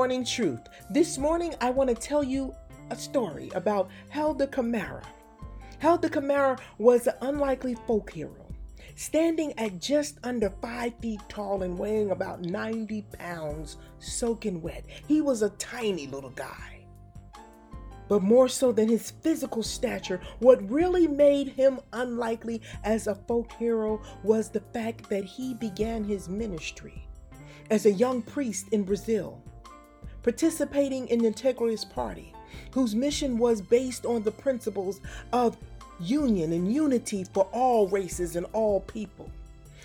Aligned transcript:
morning 0.00 0.24
truth. 0.24 0.60
This 0.88 1.18
morning, 1.18 1.54
I 1.60 1.68
want 1.68 1.90
to 1.90 1.94
tell 1.94 2.24
you 2.24 2.54
a 2.88 2.96
story 2.96 3.50
about 3.54 3.90
Helder 4.08 4.46
Camara. 4.46 5.02
Helder 5.78 6.08
Camara 6.08 6.56
was 6.78 7.06
an 7.06 7.16
unlikely 7.20 7.76
folk 7.86 8.10
hero, 8.10 8.46
standing 8.94 9.52
at 9.58 9.78
just 9.78 10.16
under 10.24 10.48
five 10.62 10.94
feet 11.02 11.20
tall 11.28 11.64
and 11.64 11.78
weighing 11.78 12.12
about 12.12 12.40
90 12.40 13.02
pounds, 13.12 13.76
soaking 13.98 14.62
wet. 14.62 14.86
He 15.06 15.20
was 15.20 15.42
a 15.42 15.50
tiny 15.50 16.06
little 16.06 16.30
guy. 16.30 16.86
But 18.08 18.22
more 18.22 18.48
so 18.48 18.72
than 18.72 18.88
his 18.88 19.10
physical 19.10 19.62
stature, 19.62 20.22
what 20.38 20.66
really 20.70 21.08
made 21.08 21.48
him 21.48 21.78
unlikely 21.92 22.62
as 22.84 23.06
a 23.06 23.16
folk 23.28 23.52
hero 23.52 24.00
was 24.24 24.48
the 24.48 24.64
fact 24.72 25.10
that 25.10 25.24
he 25.24 25.52
began 25.52 26.04
his 26.04 26.26
ministry 26.26 27.06
as 27.70 27.86
a 27.86 27.92
young 27.92 28.20
priest 28.20 28.66
in 28.72 28.82
Brazil, 28.82 29.40
participating 30.22 31.08
in 31.08 31.20
the 31.20 31.30
Integralist 31.30 31.90
Party, 31.90 32.32
whose 32.72 32.94
mission 32.94 33.38
was 33.38 33.60
based 33.60 34.04
on 34.04 34.22
the 34.22 34.32
principles 34.32 35.00
of 35.32 35.56
union 35.98 36.52
and 36.52 36.72
unity 36.72 37.24
for 37.24 37.44
all 37.52 37.88
races 37.88 38.36
and 38.36 38.46
all 38.52 38.80
people. 38.80 39.30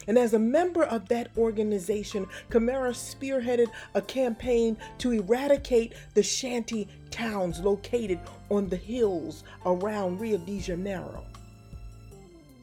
And 0.08 0.18
as 0.18 0.34
a 0.34 0.40
member 0.40 0.84
of 0.84 1.08
that 1.10 1.30
organization, 1.38 2.28
Camara 2.50 2.92
spearheaded 2.92 3.68
a 3.96 4.02
campaign 4.02 4.78
to 5.00 5.12
eradicate 5.12 5.94
the 6.14 6.22
shanty 6.22 6.88
towns 7.10 7.60
located 7.60 8.20
on 8.50 8.70
the 8.70 8.76
hills 8.76 9.44
around 9.66 10.20
Rio 10.20 10.38
de 10.38 10.60
Janeiro. 10.60 11.26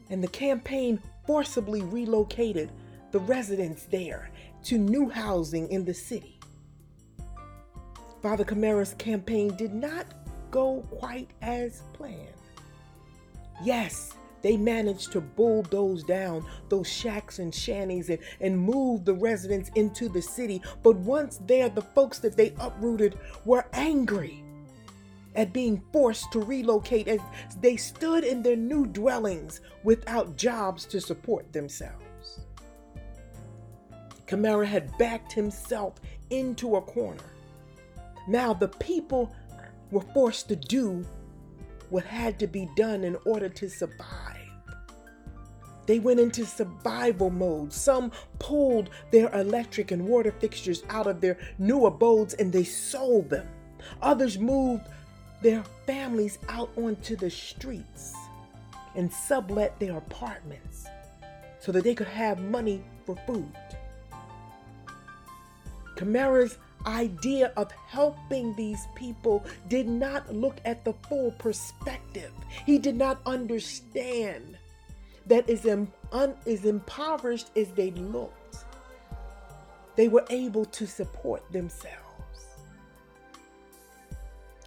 And 0.09 0.23
the 0.23 0.27
campaign 0.27 1.01
forcibly 1.27 1.81
relocated 1.81 2.69
the 3.11 3.19
residents 3.19 3.83
there 3.91 4.29
to 4.63 4.77
new 4.77 5.09
housing 5.09 5.69
in 5.69 5.83
the 5.83 5.93
city. 5.93 6.39
Father 8.23 8.45
Camara's 8.45 8.93
campaign 8.93 9.53
did 9.57 9.73
not 9.73 10.05
go 10.49 10.79
quite 10.97 11.29
as 11.41 11.83
planned. 11.91 12.29
Yes, 13.61 14.13
they 14.41 14.55
managed 14.55 15.11
to 15.11 15.19
bulldoze 15.19 16.03
down 16.03 16.45
those 16.69 16.89
shacks 16.89 17.39
and 17.39 17.53
shanties 17.53 18.09
and, 18.09 18.19
and 18.39 18.57
move 18.57 19.03
the 19.03 19.13
residents 19.13 19.71
into 19.75 20.07
the 20.07 20.21
city. 20.21 20.61
But 20.83 20.95
once 20.95 21.41
there, 21.47 21.67
the 21.67 21.81
folks 21.81 22.19
that 22.19 22.37
they 22.37 22.53
uprooted 22.61 23.19
were 23.43 23.65
angry 23.73 24.41
at 25.35 25.51
being 25.51 25.83
forced 25.91 26.31
to 26.31 26.39
relocate 26.39 27.09
as 27.09 27.19
they 27.59 27.75
stood 27.75 28.23
in 28.23 28.41
their 28.41 28.55
new 28.55 28.85
dwellings 28.85 29.59
without 29.83 30.37
jobs 30.37 30.85
to 30.85 31.01
support 31.01 31.51
themselves. 31.51 32.39
Camara 34.27 34.65
had 34.65 34.97
backed 34.97 35.33
himself 35.33 35.95
into 36.29 36.77
a 36.77 36.81
corner. 36.81 37.32
Now 38.27 38.53
the 38.53 38.67
people 38.67 39.33
were 39.91 40.01
forced 40.13 40.47
to 40.49 40.55
do 40.55 41.05
what 41.89 42.05
had 42.05 42.39
to 42.39 42.47
be 42.47 42.67
done 42.75 43.03
in 43.03 43.17
order 43.25 43.49
to 43.49 43.69
survive. 43.69 44.43
They 45.85 45.99
went 45.99 46.19
into 46.19 46.45
survival 46.45 47.29
mode. 47.29 47.73
Some 47.73 48.11
pulled 48.39 48.89
their 49.11 49.33
electric 49.33 49.91
and 49.91 50.07
water 50.07 50.31
fixtures 50.31 50.83
out 50.89 51.07
of 51.07 51.19
their 51.19 51.37
new 51.57 51.85
abodes 51.85 52.33
and 52.35 52.51
they 52.51 52.63
sold 52.63 53.29
them. 53.29 53.47
Others 54.01 54.39
moved 54.39 54.87
their 55.41 55.63
families 55.85 56.39
out 56.47 56.69
onto 56.77 57.17
the 57.17 57.29
streets 57.29 58.13
and 58.95 59.11
sublet 59.11 59.77
their 59.79 59.97
apartments 59.97 60.85
so 61.59 61.71
that 61.71 61.83
they 61.83 61.95
could 61.95 62.07
have 62.07 62.39
money 62.39 62.83
for 63.05 63.17
food. 63.27 63.51
Camara's 65.95 66.57
idea 66.85 67.51
of 67.57 67.71
helping 67.71 68.53
these 68.55 68.87
people 68.95 69.43
did 69.67 69.87
not 69.87 70.33
look 70.33 70.57
at 70.65 70.83
the 70.83 70.93
full 71.09 71.31
perspective. 71.31 72.31
He 72.65 72.77
did 72.77 72.95
not 72.95 73.19
understand 73.25 74.57
that 75.27 75.49
as, 75.49 75.65
un, 75.65 75.87
as 76.45 76.65
impoverished 76.65 77.49
as 77.55 77.69
they 77.71 77.91
looked, 77.91 78.57
they 79.95 80.07
were 80.07 80.25
able 80.29 80.65
to 80.65 80.87
support 80.87 81.43
themselves. 81.51 81.99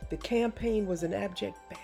The 0.09 0.16
campaign 0.16 0.87
was 0.87 1.03
an 1.03 1.12
abject 1.12 1.59
failure. 1.69 1.82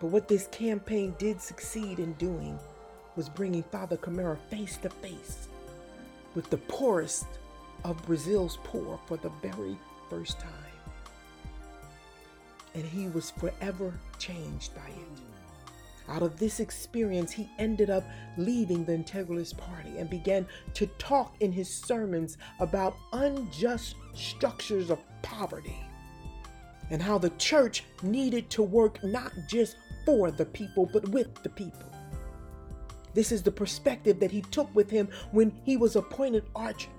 But 0.00 0.08
what 0.08 0.26
this 0.26 0.46
campaign 0.48 1.14
did 1.18 1.40
succeed 1.40 1.98
in 1.98 2.14
doing 2.14 2.58
was 3.14 3.28
bringing 3.28 3.62
Father 3.62 3.96
Camara 3.96 4.38
face 4.50 4.78
to 4.78 4.88
face 4.88 5.48
with 6.34 6.48
the 6.50 6.56
poorest 6.56 7.26
of 7.84 8.04
Brazil's 8.06 8.58
poor 8.64 8.98
for 9.06 9.16
the 9.16 9.30
very 9.40 9.76
first 10.08 10.38
time. 10.38 10.50
And 12.74 12.84
he 12.84 13.08
was 13.08 13.30
forever 13.30 13.92
changed 14.18 14.74
by 14.74 14.88
it. 14.88 15.22
Out 16.08 16.22
of 16.22 16.38
this 16.38 16.60
experience, 16.60 17.30
he 17.30 17.48
ended 17.58 17.90
up 17.90 18.04
leaving 18.36 18.84
the 18.84 18.92
Integralist 18.92 19.56
Party 19.56 19.98
and 19.98 20.10
began 20.10 20.46
to 20.74 20.86
talk 20.98 21.34
in 21.40 21.52
his 21.52 21.68
sermons 21.68 22.38
about 22.60 22.96
unjust 23.12 23.94
structures 24.14 24.90
of 24.90 24.98
poverty 25.22 25.76
and 26.90 27.00
how 27.00 27.18
the 27.18 27.30
church 27.30 27.84
needed 28.02 28.50
to 28.50 28.62
work 28.62 29.02
not 29.04 29.32
just 29.48 29.76
for 30.04 30.30
the 30.30 30.44
people, 30.44 30.86
but 30.92 31.08
with 31.10 31.42
the 31.42 31.48
people. 31.48 31.86
This 33.14 33.30
is 33.30 33.42
the 33.42 33.50
perspective 33.50 34.18
that 34.20 34.30
he 34.30 34.42
took 34.42 34.74
with 34.74 34.90
him 34.90 35.08
when 35.30 35.52
he 35.64 35.76
was 35.76 35.96
appointed 35.96 36.44
archbishop 36.54 36.92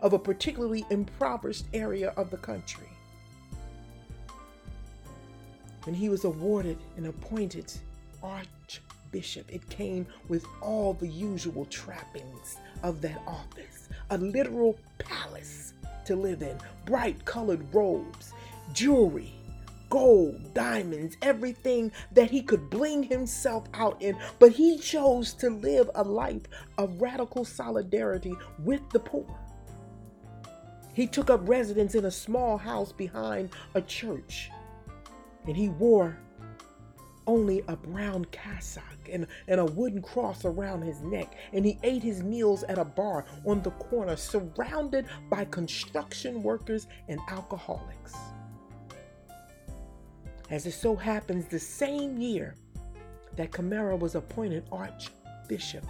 of 0.00 0.12
a 0.12 0.18
particularly 0.18 0.84
impoverished 0.90 1.66
area 1.72 2.12
of 2.16 2.30
the 2.30 2.36
country. 2.36 2.88
When 5.84 5.94
he 5.94 6.08
was 6.08 6.24
awarded 6.24 6.76
and 6.96 7.06
appointed 7.06 7.72
archbishop, 8.22 9.52
it 9.52 9.68
came 9.70 10.06
with 10.28 10.44
all 10.60 10.92
the 10.92 11.08
usual 11.08 11.64
trappings 11.66 12.58
of 12.82 13.00
that 13.02 13.22
office. 13.26 13.88
A 14.10 14.18
literal 14.18 14.78
palace 14.98 15.72
to 16.04 16.16
live 16.16 16.42
in, 16.42 16.58
bright 16.84 17.24
colored 17.24 17.62
robes, 17.74 18.32
jewelry, 18.72 19.37
gold, 19.90 20.54
diamonds, 20.54 21.16
everything 21.22 21.92
that 22.12 22.30
he 22.30 22.42
could 22.42 22.70
bling 22.70 23.02
himself 23.02 23.64
out 23.74 24.00
in. 24.02 24.16
But 24.38 24.52
he 24.52 24.78
chose 24.78 25.32
to 25.34 25.50
live 25.50 25.90
a 25.94 26.02
life 26.02 26.42
of 26.76 27.00
radical 27.00 27.44
solidarity 27.44 28.34
with 28.58 28.88
the 28.90 29.00
poor. 29.00 29.26
He 30.94 31.06
took 31.06 31.30
up 31.30 31.48
residence 31.48 31.94
in 31.94 32.06
a 32.06 32.10
small 32.10 32.58
house 32.58 32.92
behind 32.92 33.50
a 33.74 33.80
church, 33.80 34.50
and 35.46 35.56
he 35.56 35.68
wore 35.68 36.18
only 37.28 37.62
a 37.68 37.76
brown 37.76 38.24
cassock 38.26 38.82
and, 39.12 39.26
and 39.46 39.60
a 39.60 39.64
wooden 39.64 40.02
cross 40.02 40.44
around 40.44 40.82
his 40.82 41.00
neck, 41.02 41.34
and 41.52 41.64
he 41.64 41.78
ate 41.84 42.02
his 42.02 42.22
meals 42.22 42.64
at 42.64 42.78
a 42.78 42.84
bar 42.84 43.26
on 43.44 43.62
the 43.62 43.70
corner, 43.72 44.16
surrounded 44.16 45.06
by 45.30 45.44
construction 45.44 46.42
workers 46.42 46.88
and 47.06 47.20
alcoholics. 47.28 48.14
As 50.50 50.66
it 50.66 50.72
so 50.72 50.96
happens, 50.96 51.46
the 51.46 51.58
same 51.58 52.18
year 52.18 52.54
that 53.36 53.52
Camara 53.52 53.96
was 53.96 54.14
appointed 54.14 54.64
archbishop, 54.72 55.84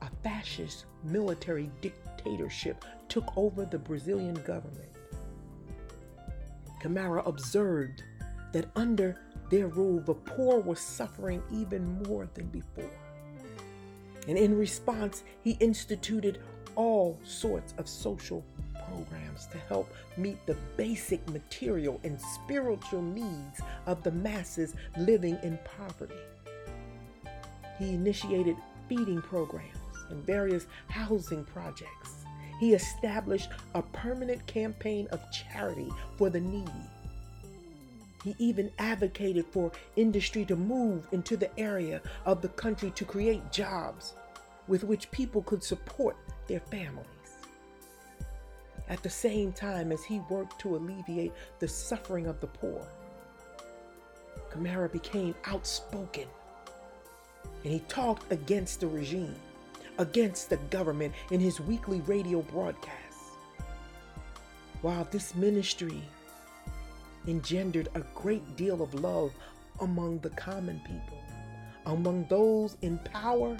a 0.00 0.08
fascist 0.22 0.86
military 1.04 1.70
dictatorship 1.80 2.84
took 3.08 3.36
over 3.36 3.64
the 3.64 3.78
Brazilian 3.78 4.34
government. 4.34 4.90
Camara 6.80 7.22
observed 7.24 8.02
that 8.52 8.66
under 8.74 9.16
their 9.50 9.68
rule, 9.68 10.00
the 10.00 10.14
poor 10.14 10.60
were 10.60 10.74
suffering 10.74 11.42
even 11.52 12.02
more 12.02 12.28
than 12.34 12.46
before. 12.46 12.90
And 14.26 14.36
in 14.36 14.56
response, 14.56 15.22
he 15.42 15.52
instituted 15.60 16.40
all 16.74 17.18
sorts 17.24 17.74
of 17.78 17.88
social 17.88 18.44
programs 18.92 19.46
to 19.46 19.58
help 19.58 19.92
meet 20.16 20.44
the 20.46 20.56
basic 20.76 21.26
material 21.28 22.00
and 22.04 22.20
spiritual 22.20 23.02
needs 23.02 23.60
of 23.86 24.02
the 24.02 24.10
masses 24.10 24.74
living 24.98 25.38
in 25.42 25.58
poverty. 25.78 26.14
He 27.78 27.94
initiated 27.94 28.56
feeding 28.88 29.22
programs 29.22 29.78
and 30.10 30.24
various 30.24 30.66
housing 30.88 31.44
projects. 31.44 32.24
He 32.60 32.74
established 32.74 33.50
a 33.74 33.82
permanent 33.82 34.46
campaign 34.46 35.08
of 35.10 35.20
charity 35.32 35.90
for 36.16 36.30
the 36.30 36.40
needy. 36.40 36.70
He 38.22 38.36
even 38.38 38.70
advocated 38.78 39.46
for 39.50 39.72
industry 39.96 40.44
to 40.44 40.54
move 40.54 41.08
into 41.10 41.36
the 41.36 41.58
area 41.58 42.00
of 42.24 42.40
the 42.40 42.48
country 42.50 42.92
to 42.92 43.04
create 43.04 43.50
jobs 43.50 44.14
with 44.68 44.84
which 44.84 45.10
people 45.10 45.42
could 45.42 45.64
support 45.64 46.16
their 46.46 46.60
families 46.60 47.06
at 48.88 49.02
the 49.02 49.10
same 49.10 49.52
time 49.52 49.92
as 49.92 50.04
he 50.04 50.20
worked 50.28 50.60
to 50.60 50.76
alleviate 50.76 51.32
the 51.58 51.68
suffering 51.68 52.26
of 52.26 52.40
the 52.40 52.46
poor. 52.46 52.86
Camara 54.50 54.88
became 54.88 55.34
outspoken 55.46 56.26
and 57.64 57.72
he 57.72 57.80
talked 57.88 58.30
against 58.32 58.80
the 58.80 58.86
regime, 58.86 59.34
against 59.98 60.50
the 60.50 60.56
government 60.56 61.14
in 61.30 61.40
his 61.40 61.60
weekly 61.60 62.00
radio 62.02 62.42
broadcasts. 62.42 63.30
While 64.80 65.06
this 65.10 65.34
ministry 65.36 66.02
engendered 67.28 67.88
a 67.94 68.00
great 68.14 68.56
deal 68.56 68.82
of 68.82 68.94
love 68.94 69.32
among 69.80 70.18
the 70.18 70.30
common 70.30 70.80
people, 70.80 71.22
among 71.86 72.26
those 72.28 72.76
in 72.82 72.98
power, 72.98 73.56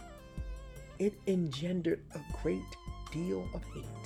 it 0.99 1.15
engendered 1.27 2.01
a 2.15 2.21
great 2.43 2.61
deal 3.13 3.49
of 3.55 3.63
hate. 3.73 4.02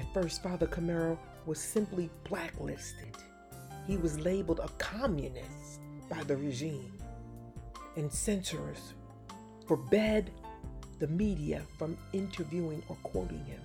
At 0.00 0.14
first, 0.14 0.42
Father 0.42 0.66
Camara 0.66 1.18
was 1.44 1.60
simply 1.60 2.08
blacklisted. 2.24 3.14
He 3.86 3.98
was 3.98 4.18
labeled 4.18 4.60
a 4.60 4.68
communist 4.78 5.80
by 6.08 6.22
the 6.22 6.36
regime, 6.36 6.94
and 7.96 8.10
censors 8.10 8.94
forbade 9.66 10.30
the 11.00 11.06
media 11.08 11.62
from 11.78 11.98
interviewing 12.14 12.82
or 12.88 12.96
quoting 13.02 13.44
him. 13.44 13.60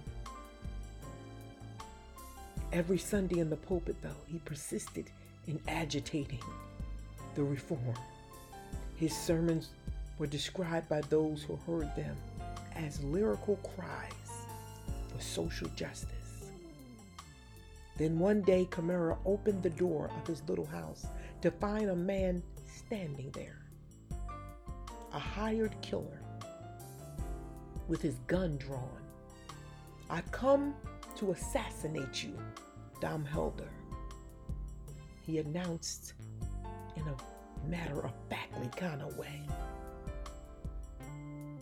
Every 2.74 2.98
Sunday 2.98 3.40
in 3.40 3.50
the 3.50 3.56
pulpit, 3.56 3.96
though, 4.02 4.22
he 4.28 4.40
persisted 4.40 5.10
in 5.48 5.62
agitating 5.70 6.44
the 7.36 7.44
reform. 7.44 7.96
His 8.98 9.16
sermons 9.16 9.70
were 10.18 10.28
described 10.28 10.90
by 10.90 11.00
those 11.02 11.44
who 11.44 11.58
heard 11.66 11.96
them 11.96 12.18
as 12.76 13.02
lyrical 13.06 13.56
cries 13.76 14.12
for 15.08 15.22
social 15.22 15.70
justice. 15.78 16.25
Then 17.98 18.20
one 18.20 18.42
day, 18.42 18.68
Camara 18.70 19.18
opened 19.26 19.64
the 19.64 19.70
door 19.70 20.12
of 20.18 20.28
his 20.28 20.44
little 20.48 20.66
house 20.66 21.06
to 21.42 21.50
find 21.50 21.90
a 21.90 21.96
man 21.96 22.44
standing 22.66 23.32
there, 23.32 23.66
a 25.14 25.20
hired 25.20 25.80
killer 25.82 26.22
with 27.88 28.02
his 28.02 28.16
gun 28.28 28.58
drawn. 28.58 29.02
I 30.10 30.22
come 30.32 30.76
to 31.18 31.32
assassinate 31.32 32.24
you, 32.24 32.38
Dom 33.00 33.24
Helder. 33.24 33.70
He 35.22 35.40
announced 35.40 36.14
in 36.96 37.04
a 37.04 37.68
matter 37.68 38.06
of 38.06 38.12
factly 38.30 38.70
kind 38.76 39.02
of 39.02 39.18
way. 39.18 39.42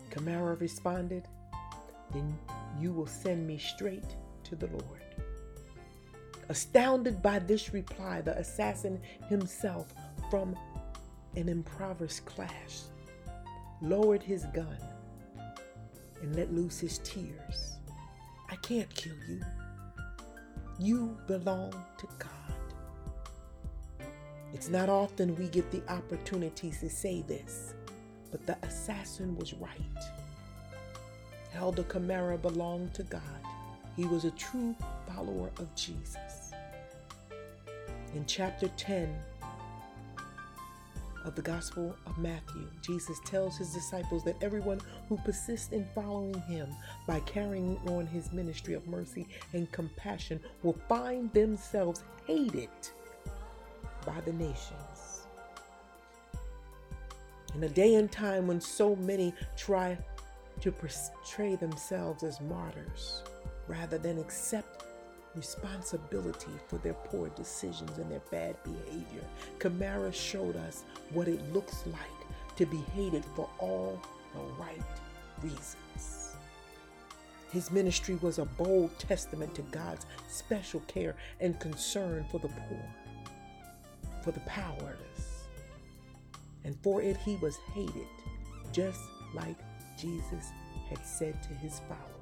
Camara 0.09 0.55
responded, 0.55 1.27
Then 2.11 2.37
you 2.79 2.91
will 2.91 3.07
send 3.07 3.47
me 3.47 3.57
straight 3.57 4.15
to 4.45 4.55
the 4.55 4.67
Lord. 4.67 5.12
Astounded 6.53 7.19
by 7.23 7.39
this 7.39 7.73
reply, 7.73 8.21
the 8.21 8.37
assassin 8.37 9.01
himself, 9.27 9.91
from 10.29 10.55
an 11.35 11.49
improvised 11.49 12.25
clash, 12.25 12.81
lowered 13.81 14.21
his 14.21 14.45
gun 14.53 14.77
and 16.21 16.35
let 16.35 16.53
loose 16.53 16.79
his 16.79 16.99
tears. 16.99 17.77
I 18.51 18.55
can't 18.57 18.93
kill 18.93 19.15
you. 19.27 19.41
You 20.77 21.17
belong 21.25 21.71
to 21.71 22.07
God. 22.19 22.29
It's 24.53 24.69
not 24.69 24.89
often 24.89 25.35
we 25.35 25.47
get 25.47 25.71
the 25.71 25.81
opportunities 25.91 26.81
to 26.81 26.89
say 26.91 27.23
this, 27.23 27.73
but 28.29 28.45
the 28.45 28.57
assassin 28.61 29.35
was 29.37 29.55
right. 29.55 30.03
Helder 31.51 31.81
Camara 31.81 32.37
belonged 32.37 32.93
to 32.93 33.01
God. 33.01 33.41
He 33.95 34.05
was 34.05 34.23
a 34.23 34.31
true 34.31 34.75
follower 35.07 35.49
of 35.57 35.73
Jesus. 35.73 36.42
In 38.13 38.25
chapter 38.27 38.67
10, 38.77 39.13
of 41.25 41.35
the 41.35 41.41
Gospel 41.41 41.95
of 42.05 42.17
Matthew, 42.17 42.69
Jesus 42.81 43.19
tells 43.25 43.57
his 43.57 43.73
disciples 43.73 44.23
that 44.23 44.41
everyone 44.41 44.81
who 45.07 45.17
persists 45.17 45.71
in 45.71 45.87
following 45.95 46.39
him 46.41 46.69
by 47.07 47.21
carrying 47.21 47.77
on 47.87 48.05
his 48.05 48.31
ministry 48.33 48.73
of 48.73 48.87
mercy 48.87 49.27
and 49.53 49.71
compassion 49.71 50.39
will 50.63 50.77
find 50.89 51.31
themselves 51.33 52.03
hated 52.27 52.69
by 54.05 54.19
the 54.25 54.33
nations. 54.33 55.27
In 57.55 57.63
a 57.63 57.69
day 57.69 57.95
and 57.95 58.11
time 58.11 58.47
when 58.47 58.59
so 58.59 58.95
many 58.95 59.33
try 59.55 59.97
to 60.61 60.71
portray 60.71 61.55
themselves 61.55 62.23
as 62.23 62.41
martyrs 62.41 63.23
rather 63.67 63.97
than 63.97 64.19
accept 64.19 64.82
responsibility 65.35 66.51
for 66.67 66.77
their 66.77 66.93
poor 66.93 67.29
decisions 67.29 67.97
and 67.97 68.09
their 68.11 68.21
bad 68.31 68.55
behavior. 68.63 69.23
Camara 69.59 70.11
showed 70.11 70.55
us 70.55 70.83
what 71.11 71.27
it 71.27 71.41
looks 71.53 71.83
like 71.87 72.55
to 72.57 72.65
be 72.65 72.83
hated 72.95 73.25
for 73.35 73.49
all 73.59 73.99
the 74.33 74.41
right 74.61 74.81
reasons. 75.41 76.35
His 77.51 77.71
ministry 77.71 78.15
was 78.15 78.39
a 78.39 78.45
bold 78.45 78.97
testament 78.97 79.53
to 79.55 79.61
God's 79.63 80.05
special 80.27 80.79
care 80.81 81.15
and 81.39 81.59
concern 81.59 82.25
for 82.31 82.39
the 82.39 82.47
poor, 82.47 82.85
for 84.23 84.31
the 84.31 84.39
powerless. 84.41 85.45
And 86.63 86.75
for 86.81 87.01
it, 87.01 87.17
he 87.17 87.35
was 87.37 87.57
hated, 87.73 88.07
just 88.71 89.01
like 89.35 89.57
Jesus 89.99 90.51
had 90.89 91.05
said 91.05 91.43
to 91.43 91.49
his 91.49 91.81
and 91.81 92.12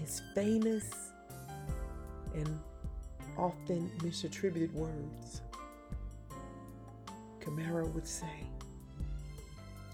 his 0.00 0.22
famous 0.34 1.12
and 2.34 2.58
often 3.36 3.90
misattributed 3.98 4.72
words. 4.72 5.42
Camara 7.40 7.86
would 7.86 8.06
say, 8.06 8.44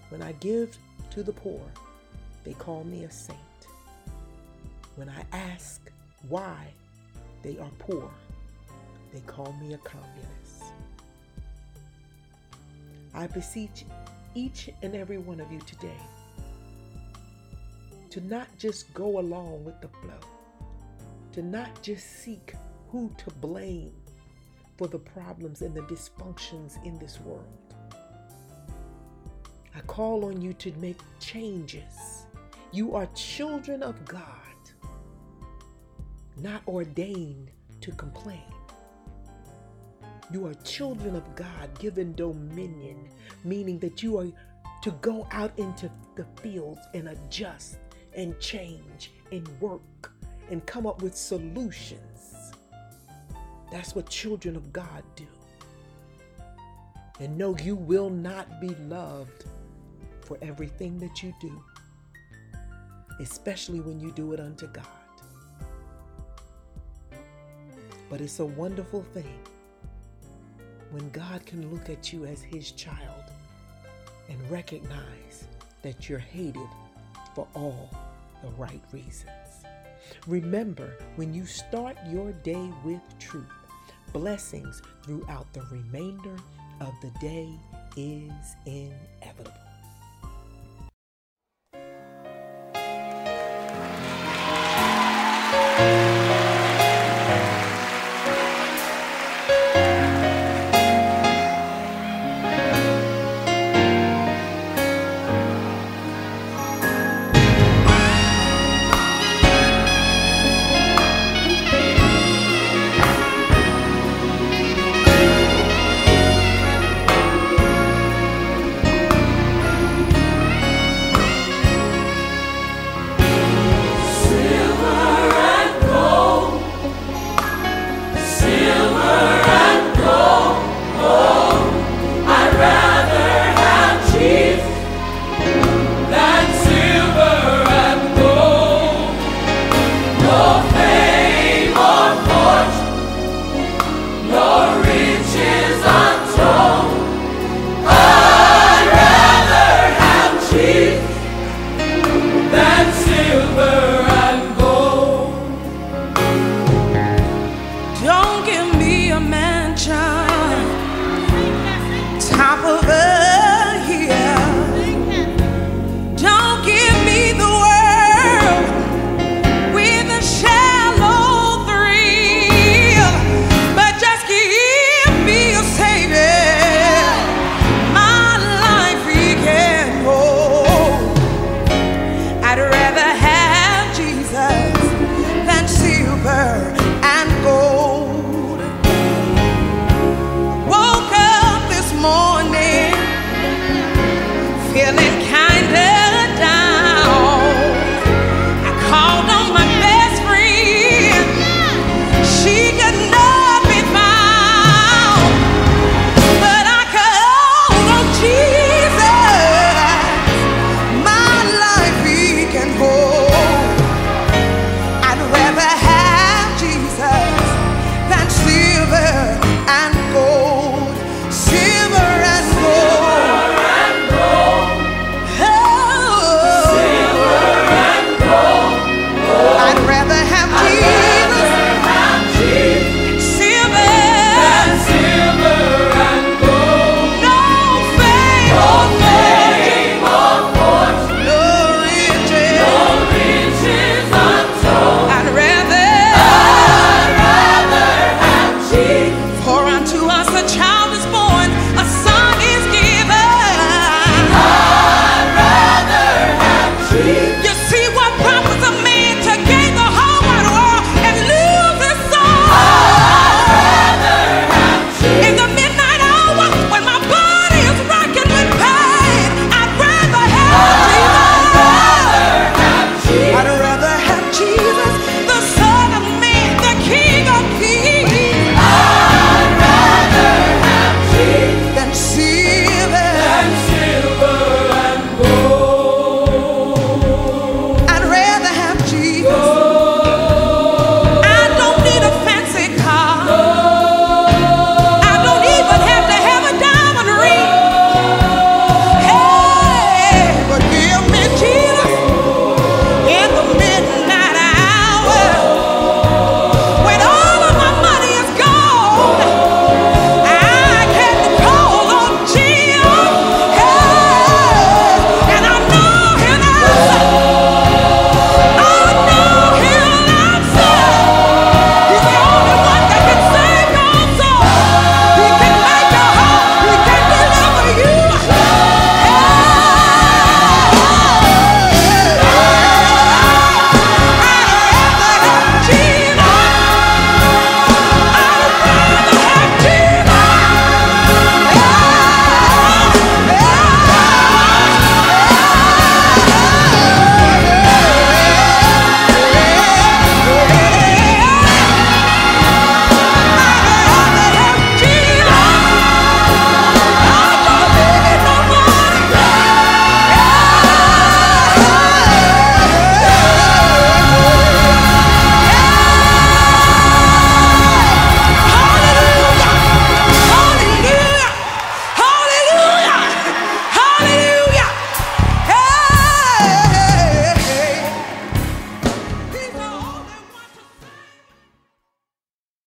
When 0.09 0.21
I 0.21 0.33
give 0.33 0.77
to 1.11 1.23
the 1.23 1.33
poor, 1.33 1.61
they 2.43 2.53
call 2.53 2.83
me 2.83 3.03
a 3.03 3.11
saint. 3.11 3.39
When 4.95 5.09
I 5.09 5.23
ask 5.31 5.81
why 6.29 6.67
they 7.43 7.57
are 7.57 7.71
poor, 7.79 8.09
they 9.13 9.21
call 9.21 9.53
me 9.61 9.73
a 9.73 9.77
communist. 9.77 10.63
I 13.13 13.27
beseech 13.27 13.85
each 14.33 14.69
and 14.81 14.95
every 14.95 15.17
one 15.17 15.39
of 15.39 15.51
you 15.51 15.59
today 15.61 16.01
to 18.15 18.21
not 18.27 18.47
just 18.57 18.93
go 18.93 19.19
along 19.19 19.65
with 19.65 19.81
the 19.81 19.89
flow, 19.89 20.21
to 21.33 21.41
not 21.41 21.81
just 21.81 22.23
seek 22.23 22.53
who 22.87 23.13
to 23.17 23.29
blame 23.41 23.91
for 24.77 24.87
the 24.87 24.97
problems 24.97 25.61
and 25.61 25.75
the 25.75 25.81
dysfunctions 25.81 26.81
in 26.85 26.97
this 26.97 27.19
world. 27.19 27.75
I 29.75 29.81
call 29.81 30.23
on 30.23 30.41
you 30.41 30.53
to 30.53 30.71
make 30.77 30.97
changes. 31.19 32.25
You 32.71 32.95
are 32.95 33.05
children 33.07 33.83
of 33.83 34.05
God, 34.05 34.23
not 36.37 36.65
ordained 36.69 37.51
to 37.81 37.91
complain. 37.91 38.53
You 40.31 40.47
are 40.47 40.53
children 40.63 41.17
of 41.17 41.35
God 41.35 41.77
given 41.79 42.15
dominion, 42.15 43.09
meaning 43.43 43.77
that 43.79 44.01
you 44.01 44.17
are 44.17 44.27
to 44.83 44.91
go 45.01 45.27
out 45.31 45.51
into 45.59 45.91
the 46.15 46.23
fields 46.41 46.79
and 46.93 47.09
adjust 47.09 47.79
and 48.15 48.39
change 48.39 49.11
and 49.31 49.47
work 49.59 50.11
and 50.49 50.65
come 50.65 50.85
up 50.85 51.01
with 51.01 51.15
solutions. 51.15 52.51
That's 53.71 53.95
what 53.95 54.09
children 54.09 54.55
of 54.55 54.71
God 54.71 55.03
do. 55.15 55.27
And 57.19 57.37
know 57.37 57.57
you 57.57 57.75
will 57.75 58.09
not 58.09 58.61
be 58.61 58.69
loved 58.87 59.45
for 60.21 60.37
everything 60.41 60.99
that 60.99 61.23
you 61.23 61.33
do, 61.39 61.63
especially 63.19 63.79
when 63.79 63.99
you 63.99 64.11
do 64.11 64.33
it 64.33 64.39
unto 64.39 64.67
God. 64.67 64.85
But 68.09 68.21
it's 68.21 68.39
a 68.39 68.45
wonderful 68.45 69.03
thing 69.13 69.39
when 70.91 71.09
God 71.09 71.45
can 71.45 71.71
look 71.73 71.89
at 71.89 72.13
you 72.13 72.25
as 72.25 72.41
his 72.41 72.71
child 72.71 73.23
and 74.29 74.51
recognize 74.51 75.47
that 75.81 76.07
you're 76.09 76.19
hated 76.19 76.67
for 77.33 77.47
all 77.53 77.89
the 78.45 78.51
right 78.53 78.81
reasons. 78.91 79.65
Remember, 80.27 80.97
when 81.15 81.33
you 81.33 81.45
start 81.45 81.97
your 82.09 82.31
day 82.31 82.71
with 82.83 83.01
truth, 83.19 83.45
blessings 84.13 84.81
throughout 85.03 85.51
the 85.53 85.61
remainder 85.71 86.35
of 86.79 86.93
the 87.01 87.11
day 87.19 87.49
is 87.97 88.55
inevitable. 88.65 89.14